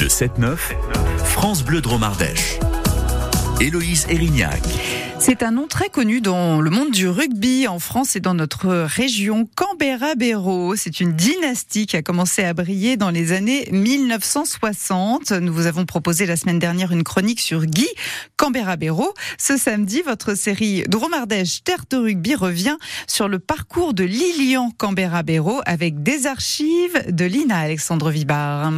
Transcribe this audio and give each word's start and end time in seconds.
De 0.00 0.08
7-9, 0.08 0.56
France 1.24 1.62
Bleu 1.62 1.82
Dromardèche. 1.82 2.58
Héloïse 3.60 4.06
Erignac. 4.08 4.99
C'est 5.22 5.42
un 5.42 5.50
nom 5.50 5.66
très 5.66 5.90
connu 5.90 6.22
dans 6.22 6.62
le 6.62 6.70
monde 6.70 6.92
du 6.92 7.06
rugby 7.06 7.68
en 7.68 7.78
France 7.78 8.16
et 8.16 8.20
dans 8.20 8.32
notre 8.32 8.70
région. 8.70 9.46
Canberra-Béraud, 9.54 10.76
c'est 10.76 10.98
une 10.98 11.12
dynastie 11.12 11.84
qui 11.84 11.98
a 11.98 12.02
commencé 12.02 12.42
à 12.42 12.54
briller 12.54 12.96
dans 12.96 13.10
les 13.10 13.32
années 13.32 13.68
1960. 13.70 15.32
Nous 15.32 15.52
vous 15.52 15.66
avons 15.66 15.84
proposé 15.84 16.24
la 16.24 16.36
semaine 16.36 16.58
dernière 16.58 16.90
une 16.90 17.04
chronique 17.04 17.40
sur 17.40 17.66
Guy 17.66 17.86
Canberra-Béraud. 18.38 19.12
Ce 19.38 19.58
samedi, 19.58 20.00
votre 20.00 20.34
série 20.34 20.84
Dromardèche 20.88 21.62
Terre 21.64 21.84
de 21.90 21.98
rugby 21.98 22.34
revient 22.34 22.78
sur 23.06 23.28
le 23.28 23.38
parcours 23.38 23.92
de 23.92 24.04
Lilian 24.04 24.72
Canberra-Béraud 24.78 25.60
avec 25.66 26.02
des 26.02 26.26
archives 26.26 27.04
de 27.08 27.26
Lina 27.26 27.58
Alexandre 27.58 28.10
Vibar. 28.10 28.72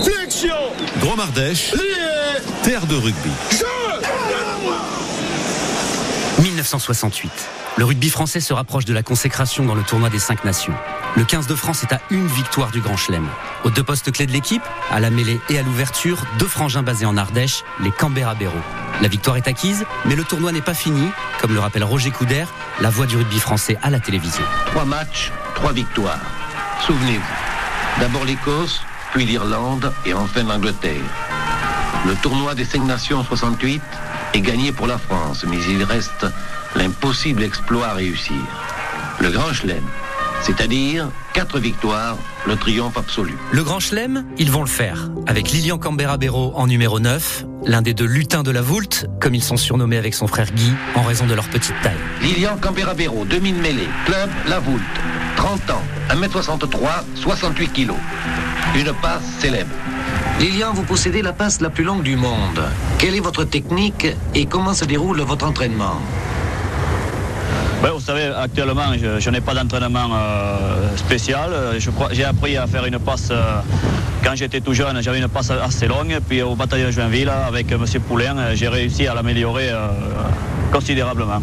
Flexion 0.00 0.54
Dromardèche, 1.00 1.74
terre 2.62 2.86
de 2.86 2.94
rugby. 2.94 3.65
1968. 6.42 7.30
Le 7.78 7.84
rugby 7.84 8.10
français 8.10 8.40
se 8.40 8.52
rapproche 8.52 8.84
de 8.84 8.92
la 8.92 9.02
consécration 9.02 9.64
dans 9.64 9.74
le 9.74 9.82
tournoi 9.82 10.10
des 10.10 10.18
cinq 10.18 10.44
nations. 10.44 10.74
Le 11.16 11.24
15 11.24 11.46
de 11.46 11.54
France 11.54 11.82
est 11.82 11.92
à 11.94 12.00
une 12.10 12.26
victoire 12.26 12.70
du 12.70 12.80
Grand 12.80 12.96
Chelem. 12.96 13.26
Aux 13.64 13.70
deux 13.70 13.82
postes 13.82 14.12
clés 14.12 14.26
de 14.26 14.32
l'équipe, 14.32 14.62
à 14.90 15.00
la 15.00 15.10
mêlée 15.10 15.40
et 15.48 15.58
à 15.58 15.62
l'ouverture, 15.62 16.18
deux 16.38 16.46
frangins 16.46 16.82
basés 16.82 17.06
en 17.06 17.16
Ardèche, 17.16 17.62
les 17.80 17.90
Canberra 17.90 18.34
Béraud. 18.34 18.54
La 19.00 19.08
victoire 19.08 19.36
est 19.36 19.48
acquise, 19.48 19.84
mais 20.04 20.14
le 20.14 20.24
tournoi 20.24 20.52
n'est 20.52 20.60
pas 20.60 20.74
fini, 20.74 21.08
comme 21.40 21.54
le 21.54 21.60
rappelle 21.60 21.84
Roger 21.84 22.10
Coudert, 22.10 22.52
la 22.80 22.90
voix 22.90 23.06
du 23.06 23.16
rugby 23.16 23.38
français 23.38 23.78
à 23.82 23.88
la 23.88 24.00
télévision. 24.00 24.44
Trois 24.66 24.84
matchs, 24.84 25.32
trois 25.54 25.72
victoires. 25.72 26.20
Souvenez-vous, 26.86 28.00
d'abord 28.00 28.24
l'Écosse, 28.24 28.82
puis 29.12 29.24
l'Irlande 29.24 29.92
et 30.04 30.12
enfin 30.12 30.42
l'Angleterre. 30.42 31.00
Le 32.06 32.14
tournoi 32.16 32.54
des 32.54 32.64
cinq 32.64 32.84
nations 32.84 33.24
68 33.24 33.82
est 34.36 34.40
gagné 34.40 34.70
pour 34.70 34.86
la 34.86 34.98
France, 34.98 35.46
mais 35.48 35.56
il 35.70 35.82
reste 35.82 36.26
l'impossible 36.74 37.42
exploit 37.42 37.86
à 37.86 37.94
réussir. 37.94 38.36
Le 39.18 39.30
Grand 39.30 39.50
Chelem, 39.54 39.82
c'est-à-dire 40.42 41.08
quatre 41.32 41.58
victoires, 41.58 42.18
le 42.46 42.54
triomphe 42.56 42.98
absolu. 42.98 43.34
Le 43.50 43.64
Grand 43.64 43.80
Chelem, 43.80 44.26
ils 44.36 44.50
vont 44.50 44.60
le 44.60 44.68
faire, 44.68 45.08
avec 45.26 45.50
Lilian 45.52 45.78
Canberra-Béraud 45.78 46.52
en 46.54 46.66
numéro 46.66 47.00
9, 47.00 47.46
l'un 47.64 47.80
des 47.80 47.94
deux 47.94 48.04
lutins 48.04 48.42
de 48.42 48.50
la 48.50 48.60
Voulte, 48.60 49.06
comme 49.20 49.34
ils 49.34 49.42
sont 49.42 49.56
surnommés 49.56 49.96
avec 49.96 50.12
son 50.12 50.26
frère 50.26 50.52
Guy, 50.52 50.70
en 50.94 51.02
raison 51.02 51.26
de 51.26 51.32
leur 51.32 51.48
petite 51.48 51.74
taille. 51.82 51.96
Lilian 52.20 52.58
Canberra-Béraud, 52.60 53.24
2000 53.24 53.54
mêlées, 53.54 53.88
club 54.04 54.28
La 54.48 54.58
Voulte, 54.58 54.82
30 55.36 55.70
ans, 55.70 55.82
1m63, 56.10 57.04
68 57.14 57.72
kilos. 57.72 57.96
Une 58.74 58.92
passe 59.00 59.24
célèbre. 59.38 59.72
Lilian, 60.38 60.74
vous 60.74 60.82
possédez 60.82 61.22
la 61.22 61.32
passe 61.32 61.62
la 61.62 61.70
plus 61.70 61.82
longue 61.82 62.02
du 62.02 62.14
monde. 62.16 62.60
Quelle 62.98 63.14
est 63.14 63.20
votre 63.20 63.44
technique 63.44 64.06
et 64.34 64.44
comment 64.44 64.74
se 64.74 64.84
déroule 64.84 65.22
votre 65.22 65.46
entraînement? 65.46 65.98
Ben, 67.82 67.90
vous 67.90 68.00
savez, 68.00 68.24
actuellement, 68.36 68.92
je, 69.00 69.18
je 69.18 69.30
n'ai 69.30 69.40
pas 69.40 69.54
d'entraînement 69.54 70.08
euh, 70.12 70.94
spécial. 70.96 71.50
Je 71.78 71.90
crois, 71.90 72.08
j'ai 72.12 72.24
appris 72.24 72.56
à 72.58 72.66
faire 72.66 72.84
une 72.84 72.98
passe 72.98 73.28
euh, 73.30 73.60
quand 74.22 74.34
j'étais 74.34 74.60
tout 74.60 74.74
jeune. 74.74 75.02
J'avais 75.02 75.20
une 75.20 75.28
passe 75.28 75.50
assez 75.50 75.86
longue. 75.86 76.18
Puis 76.28 76.42
au 76.42 76.54
bataillon 76.54 76.86
de 76.86 76.90
Joinville, 76.90 77.30
avec 77.30 77.72
M. 77.72 77.84
Poulain, 78.06 78.36
euh, 78.36 78.54
j'ai 78.54 78.68
réussi 78.68 79.06
à 79.06 79.14
l'améliorer 79.14 79.70
euh, 79.70 79.88
considérablement. 80.70 81.40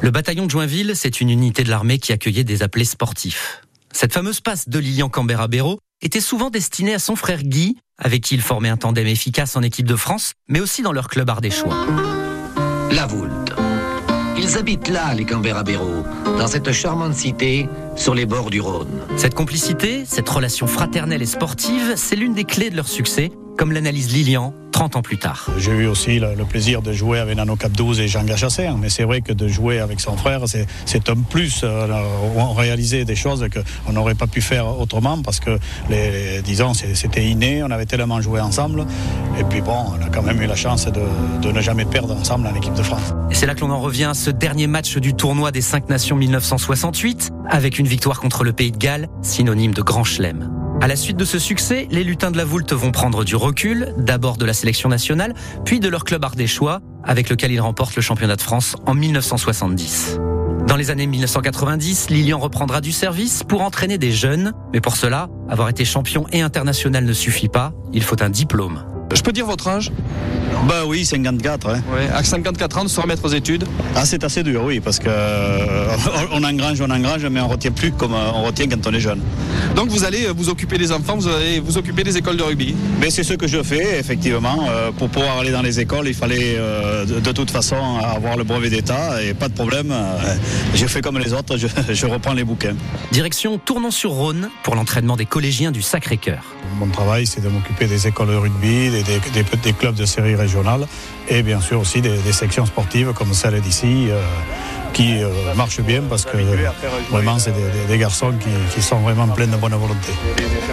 Le 0.00 0.10
bataillon 0.10 0.46
de 0.46 0.50
Joinville, 0.50 0.92
c'est 0.94 1.20
une 1.20 1.28
unité 1.28 1.64
de 1.64 1.70
l'armée 1.70 1.98
qui 1.98 2.12
accueillait 2.12 2.44
des 2.44 2.62
appelés 2.62 2.84
sportifs. 2.86 3.60
Cette 3.96 4.12
fameuse 4.12 4.42
passe 4.42 4.68
de 4.68 4.78
Lilian 4.78 5.08
Canberra-Béraud 5.08 5.78
était 6.02 6.20
souvent 6.20 6.50
destinée 6.50 6.92
à 6.92 6.98
son 6.98 7.16
frère 7.16 7.42
Guy, 7.42 7.78
avec 7.96 8.24
qui 8.24 8.34
il 8.34 8.42
formait 8.42 8.68
un 8.68 8.76
tandem 8.76 9.06
efficace 9.06 9.56
en 9.56 9.62
équipe 9.62 9.86
de 9.86 9.96
France, 9.96 10.34
mais 10.48 10.60
aussi 10.60 10.82
dans 10.82 10.92
leur 10.92 11.08
club 11.08 11.30
ardéchois. 11.30 11.74
La 12.90 13.06
Voulte. 13.06 13.54
Ils 14.36 14.58
habitent 14.58 14.88
là, 14.88 15.14
les 15.14 15.24
Canberra-Béraud, 15.24 16.04
dans 16.38 16.46
cette 16.46 16.72
charmante 16.72 17.14
cité 17.14 17.70
sur 17.96 18.14
les 18.14 18.26
bords 18.26 18.50
du 18.50 18.60
Rhône. 18.60 19.00
Cette 19.16 19.34
complicité, 19.34 20.04
cette 20.04 20.28
relation 20.28 20.66
fraternelle 20.66 21.22
et 21.22 21.26
sportive, 21.26 21.94
c'est 21.96 22.16
l'une 22.16 22.34
des 22.34 22.44
clés 22.44 22.68
de 22.68 22.76
leur 22.76 22.88
succès, 22.88 23.32
comme 23.56 23.72
l'analyse 23.72 24.12
Lilian 24.12 24.52
30 24.72 24.96
ans 24.96 25.02
plus 25.02 25.16
tard. 25.16 25.46
J'ai 25.56 25.72
eu 25.72 25.86
aussi 25.86 26.18
le, 26.18 26.34
le 26.34 26.44
plaisir 26.44 26.82
de 26.82 26.92
jouer 26.92 27.18
avec 27.18 27.34
Nano 27.34 27.56
Cap 27.56 27.72
12 27.72 27.98
et 28.00 28.08
Jean 28.08 28.24
Gachasser, 28.24 28.68
mais 28.78 28.90
c'est 28.90 29.04
vrai 29.04 29.22
que 29.22 29.32
de 29.32 29.48
jouer 29.48 29.78
avec 29.80 30.00
son 30.00 30.18
frère, 30.18 30.42
c'est, 30.44 31.08
un 31.08 31.14
plus. 31.16 31.62
Euh, 31.64 31.86
on 32.36 32.52
réalisait 32.52 33.06
des 33.06 33.16
choses 33.16 33.46
qu'on 33.86 33.92
n'aurait 33.92 34.14
pas 34.14 34.26
pu 34.26 34.42
faire 34.42 34.78
autrement 34.78 35.22
parce 35.22 35.40
que, 35.40 35.58
les, 35.88 36.10
les- 36.36 36.42
disons, 36.42 36.74
c'était 36.74 37.24
inné, 37.24 37.62
on 37.62 37.70
avait 37.70 37.86
tellement 37.86 38.20
joué 38.20 38.38
ensemble. 38.40 38.84
Et 39.40 39.44
puis 39.44 39.62
bon, 39.62 39.76
on 39.98 40.04
a 40.04 40.10
quand 40.10 40.22
même 40.22 40.42
eu 40.42 40.46
la 40.46 40.56
chance 40.56 40.84
de, 40.84 41.00
de 41.40 41.50
ne 41.52 41.60
jamais 41.62 41.86
perdre 41.86 42.14
ensemble 42.14 42.46
en 42.46 42.54
équipe 42.54 42.74
de 42.74 42.82
France. 42.82 43.14
C'est 43.32 43.46
là 43.46 43.54
que 43.54 43.60
l'on 43.62 43.70
en 43.70 43.80
revient 43.80 44.04
à 44.04 44.14
ce 44.14 44.28
dernier 44.28 44.66
match 44.66 44.98
du 44.98 45.14
tournoi 45.14 45.52
des 45.52 45.62
cinq 45.62 45.88
nations 45.88 46.16
1968, 46.16 47.30
avec 47.48 47.78
une 47.78 47.86
victoire 47.88 48.20
contre 48.20 48.44
le 48.44 48.52
Pays 48.52 48.72
de 48.72 48.76
Galles, 48.78 49.08
synonyme 49.22 49.72
de 49.72 49.80
grand 49.80 50.04
chelem. 50.04 50.50
À 50.80 50.88
la 50.88 50.96
suite 50.96 51.16
de 51.16 51.24
ce 51.24 51.38
succès, 51.38 51.88
les 51.90 52.04
lutins 52.04 52.30
de 52.30 52.36
la 52.36 52.44
Voulte 52.44 52.74
vont 52.74 52.92
prendre 52.92 53.24
du 53.24 53.34
recul, 53.34 53.94
d'abord 53.96 54.36
de 54.36 54.44
la 54.44 54.52
sélection 54.52 54.90
nationale, 54.90 55.34
puis 55.64 55.80
de 55.80 55.88
leur 55.88 56.04
club 56.04 56.22
ardéchois, 56.22 56.80
avec 57.02 57.30
lequel 57.30 57.50
ils 57.50 57.60
remportent 57.60 57.96
le 57.96 58.02
championnat 58.02 58.36
de 58.36 58.42
France 58.42 58.76
en 58.84 58.92
1970. 58.92 60.18
Dans 60.66 60.76
les 60.76 60.90
années 60.90 61.06
1990, 61.06 62.10
Lilian 62.10 62.38
reprendra 62.38 62.82
du 62.82 62.92
service 62.92 63.42
pour 63.42 63.62
entraîner 63.62 63.96
des 63.96 64.12
jeunes, 64.12 64.52
mais 64.74 64.80
pour 64.80 64.96
cela, 64.96 65.28
avoir 65.48 65.70
été 65.70 65.84
champion 65.84 66.26
et 66.30 66.42
international 66.42 67.04
ne 67.04 67.12
suffit 67.14 67.48
pas, 67.48 67.72
il 67.94 68.02
faut 68.02 68.22
un 68.22 68.30
diplôme. 68.30 68.84
Je 69.14 69.22
peux 69.22 69.32
dire 69.32 69.46
votre 69.46 69.68
âge? 69.68 69.92
Bah 70.68 70.84
oui, 70.86 71.04
54. 71.04 71.68
Hein. 71.68 71.82
Ouais. 71.94 72.08
À 72.12 72.24
54 72.24 72.78
ans, 72.78 72.84
de 72.84 72.88
se 72.88 73.00
remettre 73.00 73.24
aux 73.24 73.28
études. 73.32 73.64
Ah, 73.94 74.04
c'est 74.04 74.24
assez 74.24 74.42
dur, 74.42 74.62
oui, 74.64 74.80
parce 74.80 74.98
que 74.98 75.06
euh, 75.08 75.86
on 76.32 76.42
engrange, 76.42 76.80
on 76.80 76.90
engrange, 76.90 77.24
mais 77.26 77.40
on 77.40 77.48
retient 77.48 77.70
plus 77.70 77.92
comme 77.92 78.14
euh, 78.14 78.30
on 78.34 78.42
retient 78.44 78.66
quand 78.68 78.84
on 78.86 78.92
est 78.92 79.00
jeune. 79.00 79.20
Donc 79.76 79.88
vous 79.90 80.04
allez 80.04 80.26
euh, 80.26 80.32
vous 80.36 80.48
occuper 80.48 80.78
des 80.78 80.90
enfants, 80.92 81.16
vous 81.16 81.28
allez 81.28 81.60
vous 81.60 81.76
occuper 81.78 82.02
des 82.02 82.16
écoles 82.16 82.36
de 82.36 82.42
rugby. 82.42 82.74
Mais 83.00 83.10
c'est 83.10 83.22
ce 83.22 83.34
que 83.34 83.46
je 83.46 83.62
fais, 83.62 83.98
effectivement. 84.00 84.66
Euh, 84.68 84.90
pour 84.92 85.08
pouvoir 85.08 85.38
aller 85.38 85.50
dans 85.52 85.62
les 85.62 85.78
écoles, 85.78 86.08
il 86.08 86.14
fallait 86.14 86.56
euh, 86.56 87.04
de, 87.04 87.20
de 87.20 87.32
toute 87.32 87.50
façon 87.50 87.76
avoir 87.98 88.36
le 88.36 88.42
brevet 88.44 88.70
d'État 88.70 89.22
et 89.22 89.34
pas 89.34 89.48
de 89.48 89.54
problème. 89.54 89.94
je 90.74 90.86
fais 90.86 91.00
comme 91.00 91.18
les 91.18 91.32
autres, 91.32 91.56
je, 91.58 91.66
je 91.92 92.06
reprends 92.06 92.32
les 92.32 92.44
bouquins. 92.44 92.74
Direction 93.12 93.58
Tournon-sur-Rhône 93.58 94.48
pour 94.64 94.74
l'entraînement 94.74 95.16
des 95.16 95.26
collégiens 95.26 95.70
du 95.70 95.82
Sacré-Cœur. 95.82 96.42
Mon 96.80 96.88
travail, 96.88 97.26
c'est 97.26 97.40
de 97.42 97.48
m'occuper 97.48 97.86
des 97.86 98.06
écoles 98.08 98.28
de 98.28 98.34
rugby, 98.34 98.90
des, 98.90 99.02
des- 99.02 99.20
des- 99.32 99.56
des 99.62 99.72
clubs 99.72 99.94
de 99.94 100.04
série 100.04 100.34
régionale 100.34 100.45
et 101.28 101.42
bien 101.42 101.60
sûr 101.60 101.80
aussi 101.80 102.00
des, 102.00 102.32
sections 102.32 102.66
sportives 102.66 103.12
comme 103.12 103.34
celle 103.34 103.60
d'ici. 103.60 104.08
euh, 104.10 104.20
qui 104.96 105.22
euh, 105.22 105.28
marchent 105.54 105.82
bien 105.82 106.02
parce 106.08 106.24
que 106.24 106.38
vraiment 107.10 107.38
c'est 107.38 107.52
des, 107.86 107.98
garçons 107.98 108.32
qui, 108.74 108.80
sont 108.80 109.00
vraiment 109.00 109.28
pleins 109.28 109.46
de 109.46 109.56
bonne 109.56 109.74
volonté. 109.74 110.10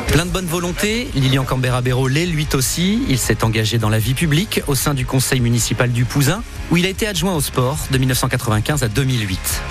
Plein 0.08 0.26
de 0.26 0.32
bonne 0.32 0.46
volonté, 0.46 1.10
Lilian 1.14 1.44
Canberra-Béraud 1.44 2.08
l'est 2.08 2.26
lui 2.26 2.48
aussi. 2.54 3.04
Il 3.10 3.18
s'est 3.18 3.44
engagé 3.44 3.80
dans 3.80 3.90
la 3.90 4.00
vie 4.00 4.14
publique 4.14 4.62
au 4.68 4.76
sein 4.76 4.94
du 4.94 5.06
conseil 5.06 5.42
municipal 5.42 5.92
du 5.92 6.06
Pousin, 6.06 6.42
où 6.72 6.78
il 6.78 6.86
a 6.86 6.90
été 6.90 7.06
adjoint 7.06 7.36
au 7.36 7.42
sport 7.42 7.78
de 7.92 7.98
1995 7.98 8.84
à 8.84 8.88
2008. 8.88 9.62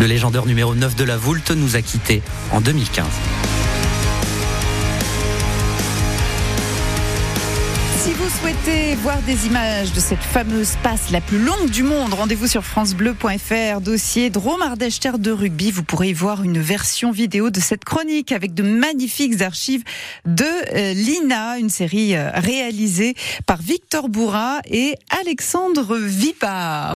Le 0.00 0.06
légendaire 0.06 0.46
numéro 0.46 0.74
9 0.74 0.96
de 0.96 1.04
la 1.04 1.18
Voulte 1.18 1.50
nous 1.50 1.76
a 1.76 1.82
quittés 1.82 2.22
en 2.52 2.62
2015. 2.62 3.04
Si 8.04 8.12
vous 8.12 8.28
souhaitez 8.28 8.96
voir 8.96 9.16
des 9.22 9.46
images 9.46 9.94
de 9.94 9.98
cette 9.98 10.22
fameuse 10.22 10.76
passe 10.82 11.10
la 11.10 11.22
plus 11.22 11.38
longue 11.38 11.70
du 11.70 11.82
monde, 11.82 12.12
rendez-vous 12.12 12.46
sur 12.46 12.62
francebleu.fr, 12.62 13.80
dossier 13.80 14.28
Drôme 14.28 14.60
Ardèche 14.60 15.00
Terre 15.00 15.18
de 15.18 15.30
rugby. 15.30 15.70
Vous 15.70 15.84
pourrez 15.84 16.10
y 16.10 16.12
voir 16.12 16.42
une 16.42 16.58
version 16.58 17.12
vidéo 17.12 17.48
de 17.48 17.60
cette 17.60 17.86
chronique 17.86 18.30
avec 18.30 18.52
de 18.52 18.62
magnifiques 18.62 19.40
archives 19.40 19.84
de 20.26 20.44
euh, 20.44 20.92
Lina, 20.92 21.58
une 21.58 21.70
série 21.70 22.14
euh, 22.14 22.28
réalisée 22.34 23.14
par 23.46 23.62
Victor 23.62 24.10
Bourra 24.10 24.58
et 24.66 24.96
Alexandre 25.22 25.96
Vipard. 25.96 26.92